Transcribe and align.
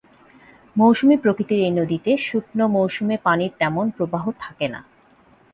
মৌসুমি 0.75 1.15
প্রকৃতির 1.17 1.59
এই 1.59 1.71
নদীতে 1.71 2.11
শুকনো 2.17 2.65
মৌসুমে 2.67 3.15
পানির 3.23 3.51
তেমন 3.59 3.85
প্রবাহ 3.89 4.23
থাকে 4.39 4.67
না। 4.67 4.79